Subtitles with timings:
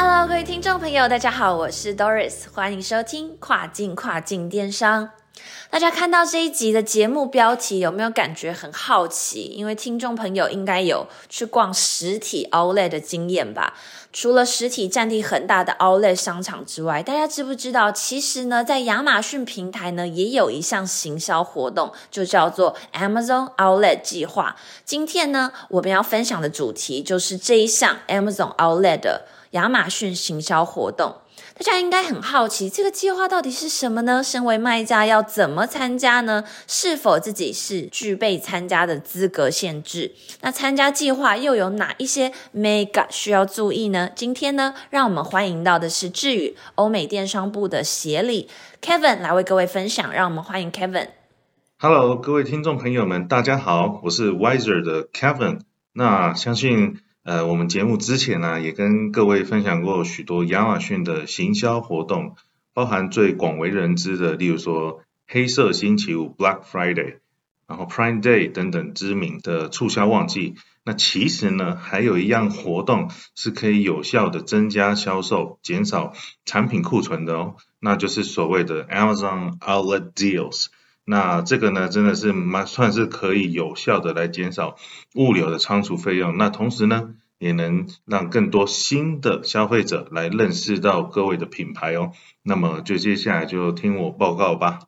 [0.00, 5.10] Hello，各位听众朋友，大家好，我是 Doris，欢迎收听跨境跨境电商。
[5.70, 9.52] 大家看到这一集的节目标题，有没有感觉很好奇？
[9.56, 13.74] 因为听众朋友应该有去逛实体 Outlet 的经验吧？
[14.12, 24.54] 除了实体占地很大的 Outlet 商场之外，大家知不知道，其实呢，在亚马逊平台呢，也有一项行销活动，就叫做 Amazon Outlet 计划。
[24.84, 29.26] 今天呢，我们要分享的主题就是这一项 Amazon Outlet 的。
[29.52, 31.16] 亚马逊行销活动，
[31.54, 34.22] 大家应该很好奇，这个计划到底是什么呢？
[34.22, 36.44] 身为卖家要怎么参加呢？
[36.66, 40.12] 是否自己是具备参加的资格限制？
[40.42, 44.10] 那参加计划又有哪一些 mega 需要注意呢？
[44.14, 48.48] 今天呢，让我们欢迎到的是智宇欧美电商部的协理
[48.82, 50.12] Kevin 来为各位分享。
[50.12, 51.08] 让我们欢迎 Kevin。
[51.78, 55.60] Hello，各位听众朋友们，大家好，我是 Wiser 的 Kevin。
[55.94, 56.98] 那相信。
[57.28, 62.36] 呃，我们节目之前呢，也跟各位分享过许多亚马逊的行销活动，
[62.72, 67.16] 包含最广为人知的，例如说黑色星期五 （Black Friday），
[67.66, 70.54] 然后 Prime Day 等等知名的促销旺季。
[70.84, 76.14] 那其实呢，还有一样活动是可以有效的增加销售、减少
[76.46, 80.68] 产品库存的哦，那就是所谓的 Amazon Outlet Deals。
[81.10, 84.76] 那这个呢，真的是蛮算是可以有效的来减少
[85.14, 86.36] 物流的仓储费用。
[86.36, 92.12] 那同时呢，也能让更多新的消费者来认识到各位的品牌哦。
[92.42, 94.80] 那么就接下来就听我报告吧。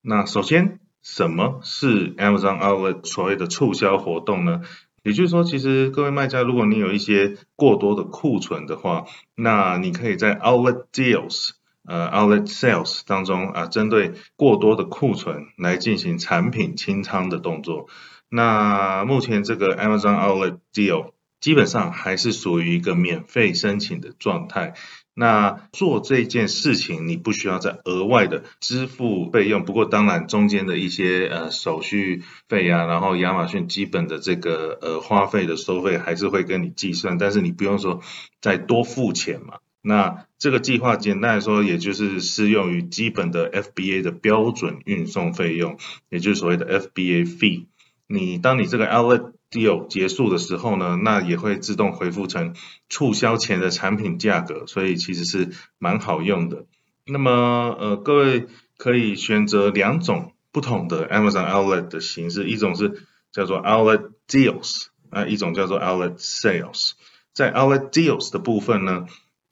[0.00, 4.62] 那首先，什么是 Amazon Outlet 所谓的促销活动呢？
[5.02, 9.04] 也就是说，其实各位卖家，如果你有一些过多的库存的话，
[9.34, 11.57] 那你可以在 Outlet Deals。
[11.88, 17.88] 呃，outlet sales 当中啊，针对过多的库存来进行产品清仓的动作。
[18.28, 24.74] 那目前这个 Amazon Outlet Deal 基本上还是属于一个免费申请的状态。
[25.14, 29.64] 那做这件事情，你不需要再额外的支付费用。
[29.64, 38.00] 不过当然中间的一些呃手续费啊，然后亚马逊基本的这个呃花费的收费还是会跟你计算，但是你不用说
[38.40, 39.54] 再多付钱嘛。
[39.88, 45.78] 那这个计划简单来说，也就是适用于基本的 FBA 的标准运送费用，
[46.10, 47.68] 也就是所谓的 FBA fee。
[48.06, 52.54] 你当你这个 Outlet Deal 结束的时候呢，那也会自动回复成
[52.90, 55.48] 促销前的产品价格，所以其实是
[55.78, 56.66] 蛮好用的。
[57.06, 58.46] 那么呃，各位
[58.76, 66.90] 可以选择两种不同的 Amazon Outlet 的形式，一种是叫做 Outlet Deals，啊，一种叫做 Outlet Sales。
[67.32, 69.06] 在 Outlet Deals 的部分呢。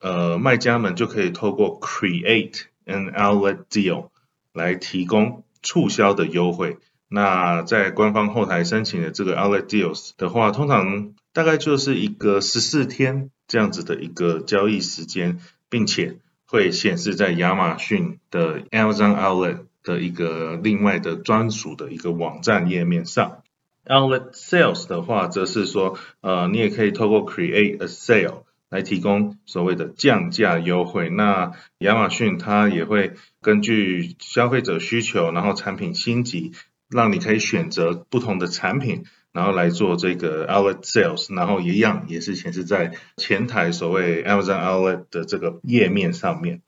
[0.00, 4.10] 呃，卖家们就可以透过 create an outlet deal
[4.52, 6.78] 来提供促销的优惠。
[7.08, 23.42] 那在官方后台申请的这个 outlet deals 的话，通常大概就是一个十四天这样子的一个交易时间，并且会显示在亚马逊的 Amazon outlet 的一个另外的专属的一个网站页面上。
[23.86, 28.42] outlet sales 的话，则是说，呃，你也可以透过 create a sale。
[28.70, 36.52] 来提供所谓的降价优惠，那亚马逊它也会根据消费者需求，然后产品星级，
[36.90, 46.60] 让你可以选择不同的产品，然后来做这个 outlet sales，然后一样也是显示在前台所谓 Amazon outlet 的这个页面上面。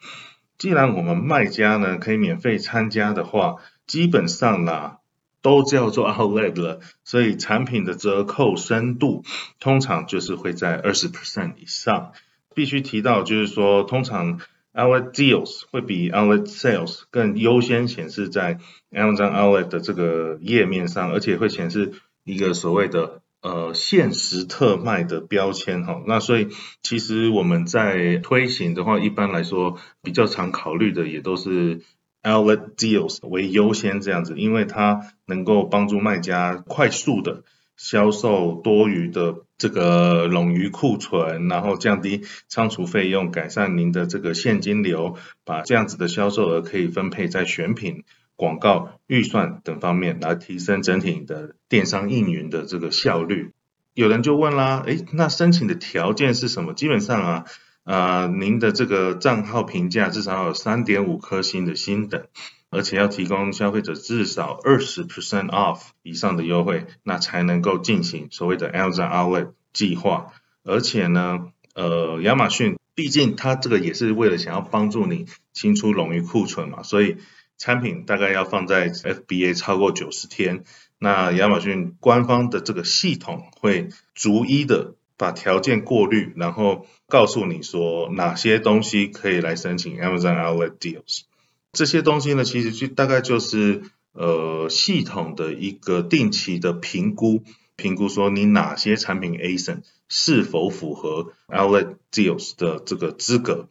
[0.56, 3.56] 既然我们卖家呢可以免费参加的话，
[3.86, 4.99] 基本上呢。
[5.42, 9.24] 都叫做 outlet 了，所以产品的折扣深度
[9.58, 12.12] 通常就是会在二十 percent 以上。
[12.54, 14.40] 必须提到就是说，通常
[14.74, 18.58] outlet deals 会比 outlet sales 更优先显示在
[18.90, 21.92] Amazon outlet 的这个页面上，而且会显示
[22.24, 26.02] 一个所谓的呃限时特卖的标签哈。
[26.06, 26.48] 那所以
[26.82, 31.80] 其实我们在推行的话，一般来说比较常考虑的也都是。
[32.22, 37.44] Outlet deals 为优先这样子，因为它能够帮助卖家快速的
[37.78, 48.04] 销售多余的这个冗余库存，然后降低仓储费用，改善您的这个现金流，把这样子的销售额可以分配在选品、
[48.36, 53.52] 广告、预算等方面，来提升整体的电商运营的这个效率。
[53.94, 56.74] 有人就问啦，诶，那申请的条件是什么？
[56.74, 57.44] 基本上啊。
[57.84, 62.26] 呃，您的这个账号评价至少有三点五颗星的星等，
[62.70, 70.32] 而且要提供消费者至少二十 percent off 以上的优惠，那才能够进行所谓的 Amazon Outlet 计划。
[70.62, 77.16] 而且呢，呃，亚马逊毕竟它这个也是为了想要帮助你清出冗余库存嘛，所以
[77.56, 80.64] 产品大概要放在 FBA 超过九十天。
[80.98, 91.24] 那亚马逊官方的这个系统会逐一的把条件过滤，然后告诉你说哪些东西可以来申请 Amazon Outlet Deals。
[91.72, 93.82] 这些东西呢，其实就大概就是
[94.14, 97.42] 呃系统的一个定期的评估，
[97.76, 103.68] 评估说你哪些产品 ASIN 是否符合 Outlet Deals 的这个资格。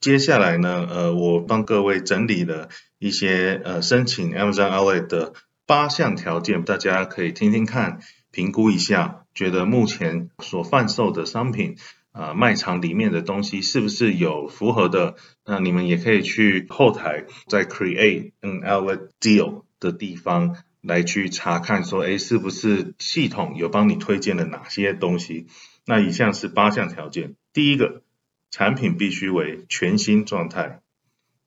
[0.00, 2.68] 接下来呢，呃，我帮各位整理了
[2.98, 5.32] 一些呃申请 Amazon Outlet 的。
[5.64, 8.00] 八项条件，大家可以听听看，
[8.32, 11.76] 评估一下，觉得目前所贩售的商品
[12.10, 15.14] 啊，卖场里面的东西是不是有符合的？
[15.46, 25.46] 那你们也可以去后台，在 Create an Outlet Deal 的地方来去查看，说，哎，是不是系统有帮你推荐了哪些东西？
[25.86, 28.02] 那以上是八项条件，第一个，
[28.50, 30.80] 产品必须为全新状态；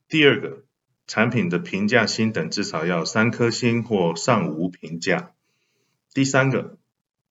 [0.07, 0.63] 第二个。
[1.07, 5.33] 产品的评价星等至少要三颗星或上无评价。
[6.15, 6.77] 第三个，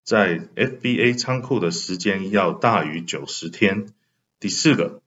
[0.03, 3.87] 在 FBA 仓库的时间要大于九十天。
[4.39, 5.01] 第四个，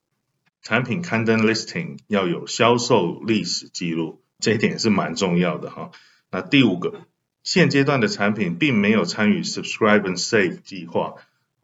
[0.63, 5.91] 产品刊登 listing 要有销售历史记录，这一点是蛮重要的哈。
[6.31, 7.06] 那第五个，
[7.44, 11.13] 现阶段的产品并没有参与 subscribe and save 计划，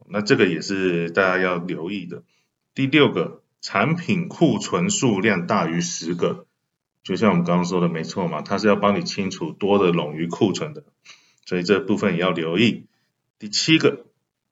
[0.06, 2.22] 那这个也是大家要留意的。
[2.76, 6.46] 第六个，产品库存数量大于十个。
[7.02, 10.84] 就像我们刚刚说的，没错嘛，它是要帮你清除多的冗余库存的，
[11.44, 12.86] 所以这部分也要留意。
[13.38, 14.06] 第七个，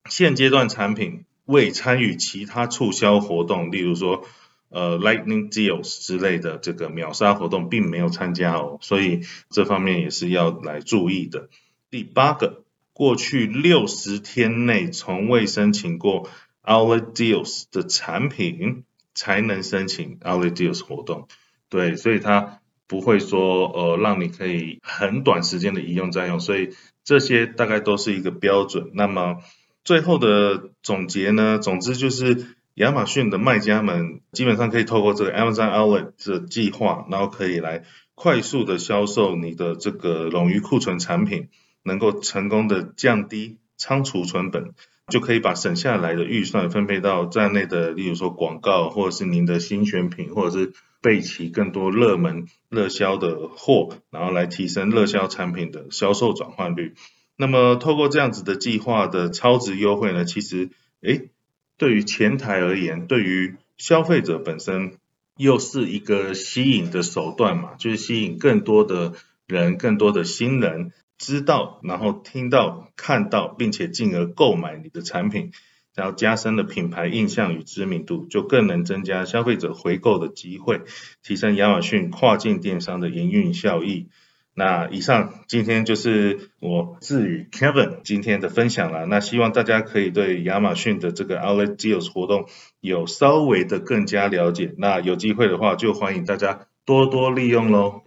[0.09, 4.27] 现阶段产品未参与其他促销活动，例如说
[4.69, 11.49] 呃 Lightning Deals 之类的这个秒杀活动，并没有参加哦，所以这方面也是要来注意的。
[11.91, 16.29] 第八个，过去六十天内从未申请过
[16.65, 18.85] Outlet Deals 的产品，
[19.15, 21.29] 才能申请 Outlet Deals 活动。
[21.69, 22.62] 对，所以它
[22.93, 26.69] 不会说呃让你可以很短时间的一用再用，所以
[27.03, 28.91] 这些大概都是一个标准。
[28.93, 29.39] 那么
[29.83, 37.85] 最后的总结呢，总之就是亚马逊的卖家们基本上可以透过这个 Amazon Outlet 的计划，然后可以来
[38.15, 41.49] 快速的销售你的这个冗余库存产品，
[41.83, 44.75] 能够成功的降低仓储成本，
[45.09, 50.73] 就可以把省下来的预算分配到站内的，例如说广告或者是您的新选品或者是。
[51.03, 56.95] 备齐更多热门热销的货，然后来提升热销产品的销售转换率。
[57.37, 60.71] 那么，透过这样子的计划的超值优惠呢，其实，
[61.01, 61.31] 诶，
[61.77, 64.99] 对于前台而言，对于消费者本身
[65.37, 69.15] 又是一个吸引的手段嘛，就是吸引更多的
[69.47, 75.51] 人、更多的新人知道，然后听到、看到，并且进而购买你的产品。
[75.95, 80.81] 然后加深了品牌印象与知名度，就更能增加消费者回购的机会，
[81.23, 84.09] 提升亚马逊跨境电商的营运效益。
[84.55, 89.07] 那以上今天就是我自语 Kevin 今天的分享了。
[89.07, 92.47] 那希望大家可以对亚马逊的这个 Outlet Deals 活动
[92.81, 94.75] 有稍微的更加了解。
[94.77, 98.03] 那有机会的话，就欢迎大家多多利用喽。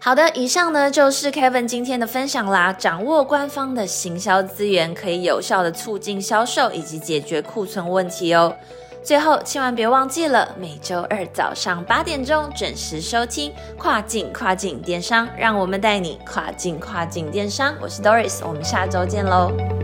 [0.00, 2.72] 好的，以上呢就是 Kevin 今天的分享啦。
[2.72, 8.54] 掌握官方的行销资源，可以有效的促进销售以及解决库存问题哦。
[9.02, 17.74] 最后，千万别忘记了每周二早上八点钟准时收听跨境跨境电商，让我们带你跨境跨境电商。
[17.80, 19.77] 我是 Doris，我们下周见喽。